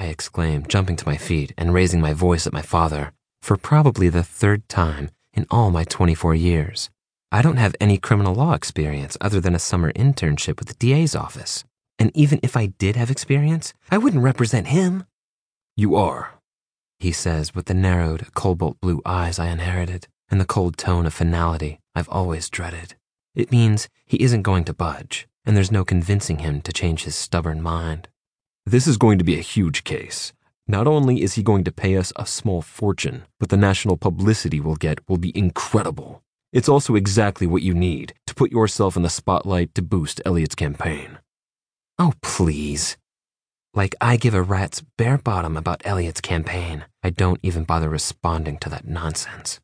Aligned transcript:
I 0.00 0.06
exclaimed, 0.06 0.70
jumping 0.70 0.96
to 0.96 1.06
my 1.06 1.18
feet 1.18 1.52
and 1.58 1.74
raising 1.74 2.00
my 2.00 2.14
voice 2.14 2.46
at 2.46 2.54
my 2.54 2.62
father, 2.62 3.12
for 3.42 3.58
probably 3.58 4.08
the 4.08 4.22
third 4.22 4.66
time 4.66 5.10
in 5.34 5.44
all 5.50 5.70
my 5.70 5.84
24 5.84 6.34
years. 6.34 6.88
I 7.30 7.42
don't 7.42 7.58
have 7.58 7.76
any 7.78 7.98
criminal 7.98 8.34
law 8.34 8.54
experience 8.54 9.18
other 9.20 9.40
than 9.40 9.54
a 9.54 9.58
summer 9.58 9.92
internship 9.92 10.58
with 10.58 10.68
the 10.68 10.74
DA's 10.74 11.14
office. 11.14 11.64
And 11.98 12.10
even 12.14 12.40
if 12.42 12.56
I 12.56 12.72
did 12.78 12.96
have 12.96 13.10
experience, 13.10 13.74
I 13.90 13.98
wouldn't 13.98 14.22
represent 14.22 14.68
him. 14.68 15.04
You 15.76 15.96
are, 15.96 16.32
he 16.98 17.12
says 17.12 17.54
with 17.54 17.66
the 17.66 17.74
narrowed, 17.74 18.32
cobalt 18.32 18.80
blue 18.80 19.02
eyes 19.04 19.38
I 19.38 19.48
inherited 19.48 20.08
and 20.30 20.40
the 20.40 20.46
cold 20.46 20.78
tone 20.78 21.04
of 21.04 21.12
finality 21.12 21.78
I've 21.94 22.08
always 22.08 22.48
dreaded. 22.48 22.94
It 23.34 23.52
means 23.52 23.90
he 24.06 24.22
isn't 24.22 24.48
going 24.48 24.64
to 24.64 24.72
budge, 24.72 25.28
and 25.44 25.54
there's 25.54 25.70
no 25.70 25.84
convincing 25.84 26.38
him 26.38 26.62
to 26.62 26.72
change 26.72 27.04
his 27.04 27.16
stubborn 27.16 27.60
mind. 27.60 28.08
This 28.70 28.86
is 28.86 28.98
going 28.98 29.18
to 29.18 29.24
be 29.24 29.36
a 29.36 29.42
huge 29.42 29.82
case. 29.82 30.32
Not 30.68 30.86
only 30.86 31.22
is 31.22 31.34
he 31.34 31.42
going 31.42 31.64
to 31.64 31.72
pay 31.72 31.96
us 31.96 32.12
a 32.14 32.24
small 32.24 32.62
fortune, 32.62 33.24
but 33.40 33.48
the 33.48 33.56
national 33.56 33.96
publicity 33.96 34.60
we'll 34.60 34.76
get 34.76 35.00
will 35.08 35.16
be 35.16 35.36
incredible. 35.36 36.22
It's 36.52 36.68
also 36.68 36.94
exactly 36.94 37.48
what 37.48 37.62
you 37.62 37.74
need 37.74 38.14
to 38.28 38.34
put 38.36 38.52
yourself 38.52 38.96
in 38.96 39.02
the 39.02 39.10
spotlight 39.10 39.74
to 39.74 39.82
boost 39.82 40.20
Elliot's 40.24 40.54
campaign. 40.54 41.18
Oh, 41.98 42.12
please. 42.22 42.96
Like 43.74 43.96
I 44.00 44.16
give 44.16 44.34
a 44.34 44.42
rat's 44.42 44.84
bare 44.96 45.18
bottom 45.18 45.56
about 45.56 45.82
Elliot's 45.84 46.20
campaign. 46.20 46.84
I 47.02 47.10
don't 47.10 47.40
even 47.42 47.64
bother 47.64 47.88
responding 47.88 48.56
to 48.58 48.68
that 48.68 48.86
nonsense. 48.86 49.58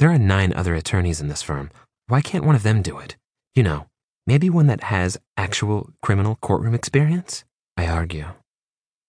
There 0.00 0.10
are 0.10 0.18
nine 0.18 0.52
other 0.52 0.74
attorneys 0.74 1.20
in 1.20 1.28
this 1.28 1.42
firm. 1.42 1.70
Why 2.08 2.22
can't 2.22 2.44
one 2.44 2.56
of 2.56 2.64
them 2.64 2.82
do 2.82 2.98
it? 2.98 3.16
You 3.54 3.62
know, 3.62 3.86
maybe 4.26 4.50
one 4.50 4.66
that 4.66 4.82
has 4.82 5.16
actual 5.36 5.90
criminal 6.02 6.34
courtroom 6.42 6.74
experience? 6.74 7.44
I 7.80 7.86
argue. 7.86 8.26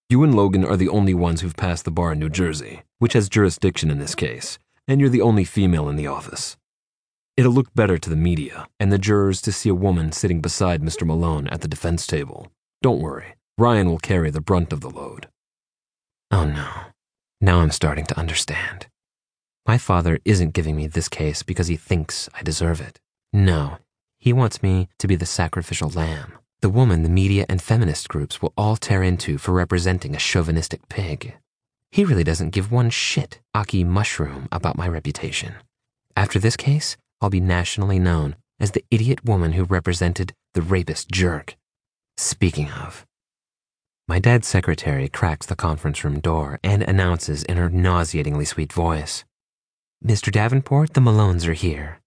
You 0.10 0.24
and 0.24 0.34
Logan 0.34 0.64
are 0.64 0.78
the 0.78 0.88
only 0.88 1.14
ones 1.14 1.42
who've 1.42 1.58
passed 1.58 1.84
the 1.84 1.92
bar 1.92 2.14
in 2.14 2.20
New 2.20 2.30
Jersey, 2.30 2.84
which 3.00 3.12
has 3.12 3.28
jurisdiction 3.28 3.92
in 3.92 4.00
this 4.00 4.16
case, 4.16 4.58
and 4.88 5.02
you're 5.02 5.10
the 5.10 5.20
only 5.22 5.44
female 5.44 5.90
in 5.90 5.98
the 5.98 6.08
office. 6.08 6.56
It'll 7.36 7.52
look 7.52 7.74
better 7.76 7.98
to 7.98 8.10
the 8.10 8.16
media 8.16 8.70
and 8.80 8.90
the 8.90 8.98
jurors 8.98 9.42
to 9.42 9.52
see 9.52 9.68
a 9.68 9.76
woman 9.76 10.14
sitting 10.14 10.40
beside 10.40 10.82
Mr. 10.82 11.06
Malone 11.06 11.48
at 11.50 11.60
the 11.60 11.68
defense 11.68 12.08
table. 12.08 12.50
Don't 12.82 13.02
worry, 13.02 13.36
Ryan 13.58 13.90
will 13.90 14.00
carry 14.00 14.30
the 14.30 14.40
brunt 14.40 14.72
of 14.72 14.80
the 14.80 14.90
load. 14.90 15.28
Oh 16.32 16.46
no. 16.46 16.70
Now 17.42 17.60
I'm 17.60 17.72
starting 17.72 18.06
to 18.06 18.18
understand. 18.18 18.88
My 19.68 19.78
father 19.78 20.20
isn't 20.24 20.54
giving 20.54 20.78
me 20.78 20.88
this 20.88 21.10
case 21.10 21.44
because 21.44 21.68
he 21.68 21.76
thinks 21.76 22.30
I 22.34 22.42
deserve 22.42 22.80
it. 22.80 23.02
No, 23.34 23.80
he 24.18 24.32
wants 24.32 24.64
me 24.64 24.88
to 25.00 25.08
be 25.08 25.18
the 25.18 25.26
sacrificial 25.26 25.90
lamb, 25.90 26.38
the 26.62 26.70
woman 26.70 27.02
the 27.02 27.10
media 27.10 27.46
and 27.50 27.62
feminist 27.62 28.08
groups 28.08 28.42
will 28.42 28.54
all 28.56 28.76
tear 28.76 29.02
into 29.02 29.38
for 29.38 29.52
representing 29.52 30.16
a 30.16 30.20
chauvinistic 30.20 30.88
pig. 30.90 31.36
He 31.92 32.06
really 32.06 32.24
doesn't 32.24 32.52
give 32.52 32.72
one 32.72 32.90
shit, 32.92 33.40
Aki 33.56 33.84
Mushroom, 33.84 34.48
about 34.52 34.78
my 34.78 34.88
reputation. 34.88 35.56
After 36.16 36.40
this 36.40 36.56
case, 36.56 36.98
I'll 37.20 37.30
be 37.32 37.40
nationally 37.40 38.00
known 38.00 38.36
as 38.60 38.72
the 38.72 38.86
idiot 38.92 39.26
woman 39.26 39.54
who 39.54 39.64
represented 39.64 40.34
the 40.54 40.62
rapist 40.62 41.10
jerk. 41.10 41.56
Speaking 42.18 42.70
of, 42.70 43.06
my 44.08 44.20
dad's 44.20 44.48
secretary 44.48 45.08
cracks 45.10 45.46
the 45.46 45.56
conference 45.56 46.04
room 46.04 46.20
door 46.20 46.60
and 46.64 46.84
announces 46.84 47.44
in 47.44 47.58
her 47.58 47.70
nauseatingly 47.70 48.46
sweet 48.46 48.72
voice 48.72 49.26
Mr. 50.04 50.32
Davenport, 50.32 50.96
the 50.96 51.02
Malones 51.02 51.48
are 51.48 51.54
here. 51.54 52.02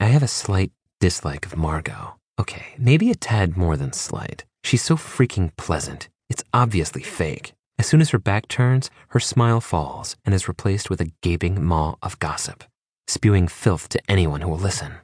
I 0.00 0.06
have 0.06 0.22
a 0.22 0.28
slight 0.28 0.72
dislike 0.98 1.46
of 1.46 1.56
Margot. 1.56 2.17
Okay, 2.38 2.74
maybe 2.78 3.10
a 3.10 3.14
tad 3.14 3.56
more 3.56 3.76
than 3.76 3.92
slight. 3.92 4.44
She's 4.62 4.82
so 4.82 4.96
freaking 4.96 5.54
pleasant. 5.56 6.08
It's 6.28 6.44
obviously 6.54 7.02
fake. 7.02 7.52
As 7.78 7.86
soon 7.86 8.00
as 8.00 8.10
her 8.10 8.18
back 8.18 8.48
turns, 8.48 8.90
her 9.08 9.20
smile 9.20 9.60
falls 9.60 10.16
and 10.24 10.34
is 10.34 10.48
replaced 10.48 10.90
with 10.90 11.00
a 11.00 11.12
gaping 11.22 11.64
maw 11.64 11.96
of 12.02 12.18
gossip, 12.18 12.64
spewing 13.06 13.48
filth 13.48 13.88
to 13.90 14.00
anyone 14.08 14.40
who 14.40 14.48
will 14.48 14.58
listen. 14.58 14.94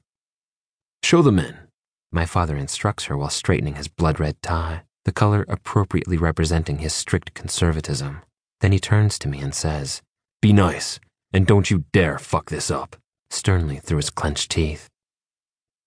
Show 1.03 1.23
them 1.23 1.39
in, 1.39 1.57
my 2.15 2.27
father 2.27 2.57
instructs 2.57 3.07
her 3.07 3.17
while 3.17 3.29
straightening 3.29 3.75
his 3.75 3.89
blood 3.89 4.21
red 4.21 4.41
tie, 4.41 4.83
the 5.05 5.11
color 5.11 5.45
appropriately 5.49 6.17
representing 6.17 6.79
his 6.79 6.93
strict 6.93 7.35
conservatism. 7.35 8.23
Then 8.61 8.71
he 8.71 8.79
turns 8.79 9.19
to 9.19 9.29
me 9.29 9.41
and 9.41 9.53
says, 9.53 10.01
Be 10.41 10.53
nice. 10.53 11.01
And 11.33 11.45
don't 11.45 11.73
you 11.73 11.87
dare 11.93 12.21
fuck 12.21 12.51
this 12.51 12.71
up, 12.71 12.95
sternly 13.31 13.79
through 13.79 13.97
his 13.97 14.11
clenched 14.11 14.53
teeth. 14.53 14.89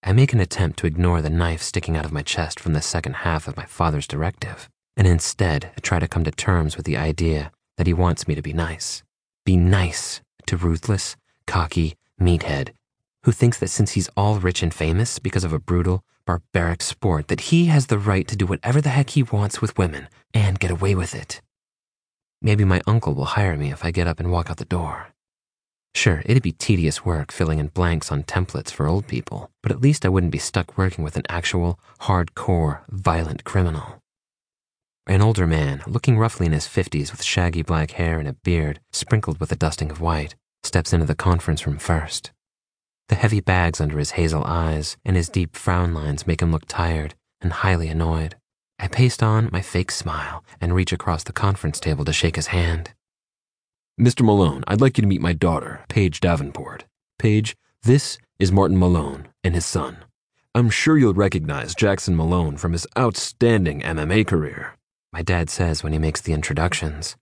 I 0.04 0.14
make 0.14 0.34
an 0.34 0.40
attempt 0.40 0.80
to 0.80 0.88
ignore 0.88 1.22
the 1.22 1.30
knife 1.30 1.62
sticking 1.62 1.98
out 1.98 2.06
of 2.06 2.12
my 2.12 2.24
chest 2.24 2.60
from 2.60 2.74
the 2.74 2.82
second 2.82 3.18
half 3.18 3.48
of 3.48 3.58
my 3.58 3.66
father's 3.66 4.08
directive, 4.08 4.70
and 4.96 5.08
instead 5.08 5.72
try 5.82 6.00
to 6.00 6.08
come 6.08 6.24
to 6.24 6.32
terms 6.32 6.78
with 6.78 6.86
the 6.86 6.98
idea 6.98 7.52
that 7.78 7.88
he 7.88 7.94
wants 7.94 8.28
me 8.28 8.36
to 8.36 8.42
be 8.42 8.54
nice. 8.54 9.04
Be 9.46 9.58
nice 9.58 10.22
to 10.46 10.58
ruthless, 10.58 11.16
cocky 11.46 11.96
meathead 12.20 12.72
who 13.28 13.34
thinks 13.34 13.60
that 13.60 13.68
since 13.68 13.92
he's 13.92 14.10
all 14.16 14.40
rich 14.40 14.64
and 14.64 14.74
famous 14.74 15.20
because 15.20 15.44
of 15.44 15.52
a 15.52 15.60
brutal, 15.60 16.02
barbaric 16.26 16.82
sport, 16.82 17.28
that 17.28 17.52
he 17.52 17.66
has 17.66 17.88
the 17.88 18.00
right 18.00 18.26
to 18.26 18.38
do 18.38 18.46
whatever 18.46 18.80
the 18.80 18.88
heck 18.88 19.10
he 19.10 19.22
wants 19.22 19.62
with 19.62 19.78
women 19.78 20.08
and 20.34 20.62
get 20.62 20.72
away 20.72 20.96
with 20.96 21.14
it. 21.14 21.42
Maybe 22.42 22.64
my 22.64 22.82
uncle 22.88 23.14
will 23.14 23.26
hire 23.26 23.58
me 23.58 23.70
if 23.70 23.84
I 23.84 23.92
get 23.92 24.08
up 24.08 24.22
and 24.22 24.32
walk 24.32 24.50
out 24.50 24.56
the 24.56 24.64
door. 24.64 25.08
Sure, 25.98 26.22
it'd 26.28 26.44
be 26.44 26.52
tedious 26.52 27.04
work 27.04 27.32
filling 27.32 27.58
in 27.58 27.70
blanks 27.70 28.12
on 28.12 28.22
templates 28.22 28.70
for 28.70 28.86
old 28.86 29.08
people, 29.08 29.50
but 29.64 29.72
at 29.72 29.82
least 29.82 30.06
I 30.06 30.10
wouldn't 30.10 30.32
be 30.32 30.38
stuck 30.38 30.78
working 30.78 31.04
with 31.04 31.18
an 31.18 31.24
actual, 31.28 31.80
hardcore, 32.02 32.82
violent 32.88 33.44
criminal. 33.44 33.98
An 35.08 35.24
older 35.24 35.48
man, 35.48 35.82
looking 35.88 36.20
roughly 36.20 36.46
in 36.46 36.52
his 36.52 36.68
50s 36.68 37.10
with 37.10 37.24
shaggy 37.24 37.64
black 37.64 37.90
hair 37.94 38.20
and 38.20 38.28
a 38.28 38.34
beard 38.34 38.80
sprinkled 38.92 39.40
with 39.40 39.52
a 39.52 39.56
dusting 39.56 39.90
of 39.90 40.00
white, 40.00 40.36
steps 40.62 40.94
into 40.94 41.08
the 41.08 41.16
conference 41.16 41.66
room 41.66 41.80
first. 41.80 42.30
The 43.10 43.16
heavy 43.16 43.40
bags 43.40 43.82
under 43.82 43.98
his 43.98 44.12
hazel 44.12 44.44
eyes 44.44 44.98
and 45.04 45.16
his 45.16 45.30
deep 45.30 45.56
frown 45.56 45.96
lines 45.96 46.28
make 46.28 46.44
him 46.44 46.52
look 46.52 46.68
tired 46.68 47.16
and 47.42 47.52
highly 47.52 47.88
annoyed. 47.88 48.36
I 48.78 48.88
paste 48.88 49.24
on 49.24 49.50
my 49.52 49.64
fake 49.64 49.90
smile 49.90 50.44
and 50.62 50.76
reach 50.76 50.94
across 50.94 51.24
the 51.24 51.34
conference 51.34 51.80
table 51.80 52.06
to 52.06 52.14
shake 52.14 52.36
his 52.36 52.54
hand. 52.54 52.94
Mr. 54.00 54.24
Malone, 54.24 54.64
I'd 54.68 54.80
like 54.80 55.00
you 55.00 55.02
to 55.02 55.08
meet 55.08 55.22
my 55.22 55.34
daughter, 55.34 55.84
Page 55.90 56.20
Davenport. 56.20 56.86
Page, 57.18 57.58
this 57.82 58.20
is 58.38 58.52
Martin 58.52 58.78
Malone 58.78 59.28
and 59.44 59.56
his 59.56 59.66
son. 59.66 59.98
I'm 60.54 60.70
sure 60.70 61.00
you'll 61.00 61.16
recognize 61.16 61.74
Jackson 61.74 62.16
Malone 62.16 62.58
from 62.58 62.74
his 62.74 62.86
outstanding 62.96 63.82
MMA 63.82 64.28
career. 64.28 64.76
My 65.12 65.24
dad 65.24 65.50
says 65.50 65.82
when 65.82 65.94
he 65.94 66.00
makes 66.00 66.22
the 66.22 66.34
introductions. 66.34 67.16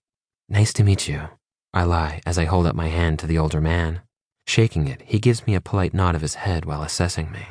Nice 0.50 0.74
to 0.74 0.84
meet 0.84 1.08
you. 1.08 1.30
I 1.72 1.84
lie 1.84 2.20
as 2.26 2.36
I 2.36 2.44
hold 2.44 2.66
up 2.66 2.76
my 2.76 2.88
hand 2.88 3.20
to 3.20 3.26
the 3.26 3.38
older 3.38 3.62
man. 3.62 4.02
Shaking 4.46 4.86
it, 4.86 5.00
he 5.06 5.18
gives 5.18 5.46
me 5.46 5.54
a 5.54 5.62
polite 5.62 5.94
nod 5.94 6.14
of 6.14 6.20
his 6.20 6.34
head 6.34 6.66
while 6.66 6.82
assessing 6.82 7.32
me. 7.32 7.46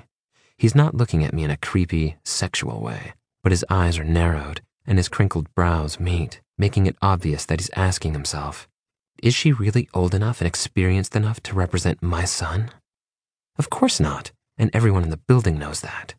He's 0.55 0.75
not 0.75 0.93
looking 0.93 1.23
at 1.23 1.33
me 1.33 1.43
in 1.43 1.49
a 1.49 1.57
creepy, 1.57 2.17
sexual 2.23 2.79
way, 2.79 3.13
but 3.41 3.51
his 3.51 3.65
eyes 3.71 3.97
are 3.97 4.03
narrowed 4.03 4.61
and 4.85 4.99
his 4.99 5.09
crinkled 5.09 5.51
brows 5.55 5.99
meet, 5.99 6.41
making 6.59 6.85
it 6.85 6.95
obvious 7.01 7.43
that 7.45 7.59
he's 7.59 7.71
asking 7.75 8.13
himself, 8.13 8.67
is 9.21 9.33
she 9.33 9.53
really 9.53 9.87
old 9.93 10.13
enough 10.13 10.41
and 10.41 10.47
experienced 10.47 11.15
enough 11.15 11.41
to 11.43 11.55
represent 11.55 12.03
my 12.03 12.25
son? 12.25 12.71
Of 13.57 13.69
course 13.69 13.99
not, 13.99 14.31
and 14.57 14.69
everyone 14.73 15.03
in 15.03 15.09
the 15.09 15.17
building 15.17 15.57
knows 15.57 15.81
that. 15.81 16.15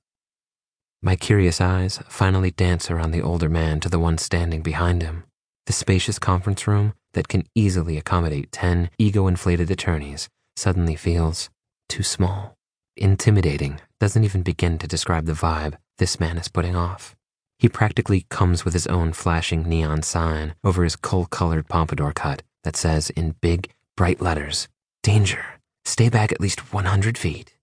My 1.03 1.15
curious 1.15 1.61
eyes 1.61 2.01
finally 2.09 2.51
dance 2.51 2.91
around 2.91 3.11
the 3.11 3.23
older 3.23 3.49
man 3.49 3.81
to 3.81 3.89
the 3.89 3.99
one 3.99 4.19
standing 4.19 4.63
behind 4.63 5.03
him. 5.03 5.25
The 5.67 5.73
spacious 5.73 6.19
conference 6.19 6.67
room 6.67 6.95
that 7.13 7.29
can 7.29 7.45
easily 7.55 7.99
accommodate 7.99 8.53
10 8.53 8.91
ego 8.99 9.27
inflated 9.27 9.71
attorneys 9.71 10.29
suddenly 10.57 10.97
feels 10.97 11.51
too 11.89 12.03
small. 12.03 12.55
Intimidating 12.97 13.81
doesn't 14.01 14.25
even 14.25 14.43
begin 14.43 14.79
to 14.79 14.89
describe 14.89 15.27
the 15.27 15.33
vibe 15.33 15.75
this 15.99 16.19
man 16.19 16.39
is 16.39 16.49
putting 16.49 16.77
off. 16.77 17.15
He 17.59 17.69
practically 17.69 18.27
comes 18.31 18.65
with 18.65 18.75
his 18.75 18.87
own 18.87 19.13
flashing 19.13 19.63
neon 19.69 20.03
sign 20.03 20.55
over 20.65 20.85
his 20.85 20.97
coal 20.97 21.27
colored 21.27 21.69
pompadour 21.69 22.13
cut 22.13 22.43
that 22.67 22.77
says 22.77 23.11
in 23.11 23.37
big, 23.41 23.73
bright 23.97 24.21
letters, 24.21 24.67
Danger, 25.05 25.45
stay 25.85 26.09
back 26.09 26.33
at 26.33 26.41
least 26.41 26.73
100 26.73 27.17
feet. 27.17 27.55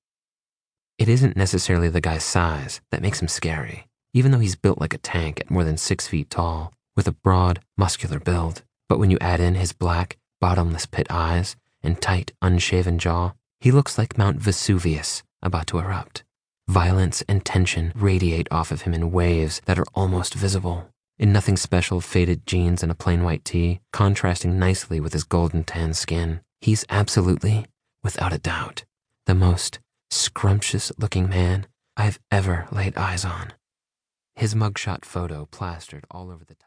It 0.98 1.10
isn't 1.10 1.36
necessarily 1.36 1.90
the 1.90 2.00
guy's 2.00 2.24
size 2.24 2.80
that 2.90 3.02
makes 3.02 3.22
him 3.22 3.28
scary, 3.28 3.90
even 4.14 4.32
though 4.32 4.40
he's 4.40 4.56
built 4.56 4.80
like 4.80 4.94
a 4.94 4.98
tank 5.00 5.42
at 5.42 5.52
more 5.52 5.66
than 5.66 5.76
six 5.76 6.08
feet 6.08 6.30
tall, 6.30 6.72
with 6.96 7.06
a 7.06 7.12
broad, 7.12 7.60
muscular 7.78 8.18
build. 8.18 8.64
But 8.88 8.98
when 8.98 9.12
you 9.12 9.18
add 9.20 9.42
in 9.42 9.56
his 9.56 9.74
black, 9.74 10.18
bottomless 10.40 10.86
pit 10.86 11.08
eyes 11.10 11.58
and 11.84 12.02
tight, 12.02 12.32
unshaven 12.42 12.98
jaw, 12.98 13.34
he 13.60 13.72
looks 13.72 13.98
like 13.98 14.18
Mount 14.18 14.38
Vesuvius 14.38 15.22
about 15.42 15.68
to 15.68 15.80
erupt. 15.80 16.24
Violence 16.70 17.24
and 17.28 17.44
tension 17.44 17.92
radiate 17.94 18.48
off 18.52 18.72
of 18.72 18.84
him 18.84 18.94
in 18.94 19.12
waves 19.12 19.62
that 19.66 19.78
are 19.78 19.86
almost 19.94 20.34
visible 20.34 20.88
in 21.18 21.32
nothing 21.32 21.58
special 21.58 22.02
faded 22.02 22.46
jeans 22.46 22.84
and 22.84 22.92
a 22.92 22.96
plain 22.96 23.24
white 23.24 23.46
tee, 23.46 23.80
contrasting 23.92 24.58
nicely 24.60 25.00
with 25.00 25.14
his 25.14 25.24
golden 25.24 25.64
tan 25.64 25.94
skin. 25.94 26.42
He's 26.62 26.86
absolutely, 26.90 27.66
without 28.04 28.34
a 28.34 28.38
doubt, 28.38 28.86
the 29.26 29.36
most 29.36 29.80
scrumptious 30.10 30.92
looking 30.98 31.30
man 31.30 31.68
I've 31.96 32.20
ever 32.32 32.68
laid 32.72 32.98
eyes 32.98 33.26
on. 33.26 33.54
His 34.36 34.56
mugshot 34.56 35.06
photo 35.06 35.48
plastered 35.52 36.06
all 36.10 36.32
over 36.32 36.44
the 36.44 36.56
television. 36.56 36.60